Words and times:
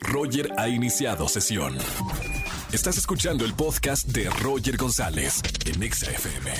Roger 0.00 0.52
ha 0.58 0.68
iniciado 0.68 1.28
sesión. 1.28 1.76
Estás 2.72 2.98
escuchando 2.98 3.44
el 3.44 3.54
podcast 3.54 4.06
de 4.08 4.28
Roger 4.30 4.76
González 4.76 5.42
en 5.64 5.82
Exa 5.82 6.10
FM. 6.10 6.52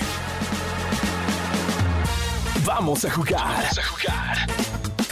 Vamos 2.64 3.04
a 3.04 3.10
jugar. 3.10 3.40
Vamos 3.40 3.78
a 3.78 3.82
jugar. 3.84 4.46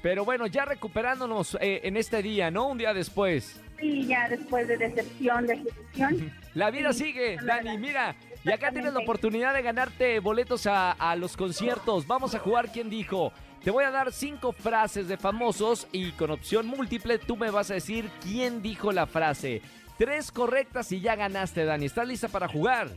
Pero 0.01 0.25
bueno, 0.25 0.47
ya 0.47 0.65
recuperándonos 0.65 1.55
eh, 1.61 1.81
en 1.83 1.97
este 1.97 2.21
día, 2.21 2.51
¿no? 2.51 2.67
Un 2.67 2.77
día 2.77 2.93
después. 2.93 3.59
Sí, 3.79 4.05
ya 4.07 4.27
después 4.29 4.67
de 4.67 4.77
decepción, 4.77 5.47
de 5.47 5.53
ejecución. 5.53 6.33
La 6.53 6.71
vida 6.71 6.91
sigue, 6.93 7.37
Dani, 7.43 7.77
mira. 7.77 8.15
Y 8.43 8.51
acá 8.51 8.71
tienes 8.71 8.93
la 8.93 8.99
oportunidad 8.99 9.53
de 9.53 9.61
ganarte 9.61 10.19
boletos 10.19 10.65
a, 10.65 10.91
a 10.91 11.15
los 11.15 11.37
conciertos. 11.37 12.07
Vamos 12.07 12.33
a 12.33 12.39
jugar 12.39 12.71
¿Quién 12.71 12.89
dijo? 12.89 13.31
Te 13.63 13.69
voy 13.69 13.83
a 13.83 13.91
dar 13.91 14.11
cinco 14.11 14.51
frases 14.51 15.07
de 15.07 15.17
famosos 15.17 15.87
y 15.91 16.11
con 16.13 16.31
opción 16.31 16.65
múltiple 16.65 17.19
tú 17.19 17.37
me 17.37 17.51
vas 17.51 17.69
a 17.69 17.75
decir 17.75 18.09
quién 18.23 18.63
dijo 18.63 18.91
la 18.91 19.05
frase. 19.05 19.61
Tres 19.99 20.31
correctas 20.31 20.91
y 20.91 20.99
ya 20.99 21.15
ganaste, 21.15 21.63
Dani. 21.63 21.85
¿Estás 21.85 22.07
lista 22.07 22.27
para 22.27 22.47
jugar? 22.47 22.87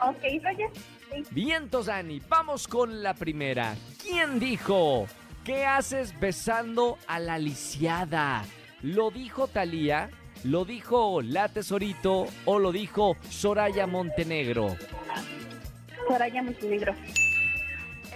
Ok, 0.00 0.18
Roger. 0.42 0.70
Sí. 1.12 1.22
Vientos, 1.30 1.86
Dani. 1.86 2.20
Vamos 2.28 2.66
con 2.66 3.00
la 3.00 3.14
primera. 3.14 3.76
¿Quién 4.02 4.40
dijo? 4.40 5.06
¿Qué 5.44 5.64
haces 5.64 6.18
besando 6.18 6.98
a 7.06 7.20
la 7.20 7.38
lisiada? 7.38 8.44
¿Lo 8.82 9.12
dijo 9.12 9.46
Talía? 9.46 10.10
¿Lo 10.44 10.64
dijo 10.64 11.20
La 11.22 11.48
Tesorito? 11.48 12.26
¿O 12.44 12.58
lo 12.58 12.70
dijo 12.72 13.16
Soraya 13.28 13.86
Montenegro? 13.86 14.76
Soraya 16.06 16.42
Montenegro. 16.42 16.94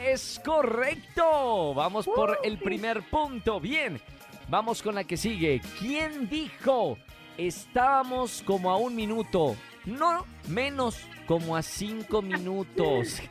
Es 0.01 0.41
correcto. 0.45 1.75
Vamos 1.75 2.07
por 2.07 2.39
el 2.45 2.59
primer 2.59 3.03
punto. 3.03 3.61
Bien. 3.61 4.01
Vamos 4.49 4.83
con 4.83 4.95
la 4.95 5.05
que 5.05 5.17
sigue. 5.17 5.61
¿Quién 5.79 6.29
dijo? 6.29 6.97
Estábamos 7.37 8.43
como 8.47 8.71
a 8.71 8.77
un 8.77 8.95
minuto. 8.95 9.57
No 9.85 10.25
menos 10.49 11.01
como 11.27 11.57
a 11.57 11.63
cinco 11.63 12.23
minutos. 12.23 13.21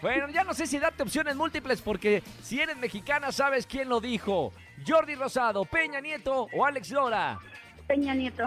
Bueno, 0.00 0.28
ya 0.28 0.44
no 0.44 0.54
sé 0.54 0.68
si 0.68 0.78
darte 0.78 1.02
opciones 1.02 1.34
múltiples 1.34 1.82
porque 1.82 2.22
si 2.40 2.60
eres 2.60 2.76
mexicana 2.76 3.32
sabes 3.32 3.66
quién 3.66 3.88
lo 3.88 4.00
dijo. 4.00 4.52
Jordi 4.86 5.16
Rosado, 5.16 5.64
Peña 5.64 6.00
Nieto 6.00 6.46
o 6.52 6.64
Alex 6.64 6.92
Lora. 6.92 7.36
Peña 7.88 8.14
Nieto. 8.14 8.44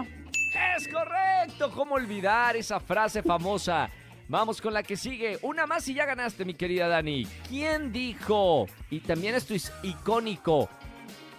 Es 0.76 0.88
correcto. 0.88 1.70
¿Cómo 1.72 1.96
olvidar 1.96 2.56
esa 2.56 2.78
frase 2.78 3.22
famosa? 3.22 3.90
Vamos 4.28 4.62
con 4.62 4.72
la 4.72 4.82
que 4.82 4.96
sigue. 4.96 5.38
Una 5.42 5.66
más 5.66 5.86
y 5.88 5.94
ya 5.94 6.06
ganaste, 6.06 6.44
mi 6.44 6.54
querida 6.54 6.86
Dani. 6.88 7.26
¿Quién 7.48 7.92
dijo? 7.92 8.66
Y 8.88 9.00
también 9.00 9.34
esto 9.34 9.52
es 9.52 9.72
icónico. 9.82 10.68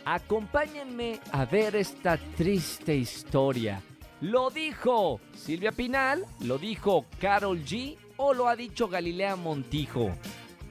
Acompáñenme 0.06 1.20
a 1.32 1.46
ver 1.46 1.78
esta 1.78 2.18
triste 2.18 2.94
historia. 2.94 3.82
¿Lo 4.20 4.50
dijo 4.50 5.22
Silvia 5.34 5.72
Pinal? 5.72 6.26
¿Lo 6.42 6.58
dijo 6.58 7.06
Carol 7.20 7.64
G? 7.64 7.98
¿O 8.18 8.34
lo 8.34 8.48
ha 8.48 8.56
dicho 8.56 8.88
Galilea 8.90 9.38
Montijo? 9.38 10.12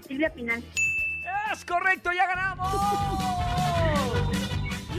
Silvia 0.07 0.33
Pinal. 0.33 0.63
¡Es 1.53 1.65
correcto! 1.65 2.11
¡Ya 2.13 2.27
ganamos! 2.27 2.73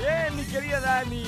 Bien, 0.03 0.35
mi 0.35 0.43
querida 0.43 0.81
Dani. 0.81 1.23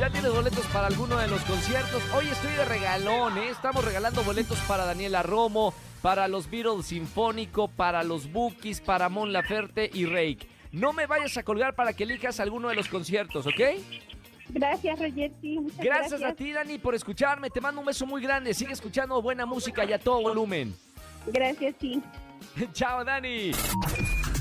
Ya 0.00 0.10
tienes 0.10 0.32
boletos 0.32 0.66
para 0.66 0.88
alguno 0.88 1.16
de 1.18 1.28
los 1.28 1.40
conciertos. 1.42 2.02
Hoy 2.12 2.26
estoy 2.26 2.50
de 2.52 2.64
regalón, 2.64 3.38
¿eh? 3.38 3.50
Estamos 3.50 3.84
regalando 3.84 4.24
boletos 4.24 4.58
para 4.66 4.84
Daniela 4.84 5.22
Romo, 5.22 5.72
para 6.02 6.26
los 6.26 6.50
Beatles 6.50 6.86
Sinfónico, 6.86 7.68
para 7.68 8.02
los 8.02 8.32
Bookies, 8.32 8.80
para 8.80 9.08
Mon 9.08 9.32
Laferte 9.32 9.88
y 9.94 10.04
Rake. 10.06 10.48
No 10.72 10.92
me 10.92 11.06
vayas 11.06 11.36
a 11.36 11.44
colgar 11.44 11.76
para 11.76 11.92
que 11.92 12.02
elijas 12.02 12.40
alguno 12.40 12.68
de 12.70 12.74
los 12.74 12.88
conciertos, 12.88 13.46
¿ok? 13.46 13.60
Gracias, 14.48 14.98
Roger. 14.98 15.30
Sí, 15.40 15.58
muchas 15.60 15.78
Gracias, 15.78 16.10
gracias. 16.20 16.32
a 16.32 16.34
ti, 16.34 16.52
Dani, 16.52 16.78
por 16.78 16.96
escucharme. 16.96 17.50
Te 17.50 17.60
mando 17.60 17.80
un 17.80 17.86
beso 17.86 18.04
muy 18.04 18.20
grande. 18.20 18.52
Sigue 18.52 18.72
escuchando 18.72 19.22
buena 19.22 19.46
música 19.46 19.84
y 19.84 19.92
a 19.92 19.98
todo 19.98 20.22
volumen. 20.22 20.74
Gracias, 21.26 21.76
sí. 21.80 22.02
Chao, 22.72 23.04
Dani. 23.04 23.52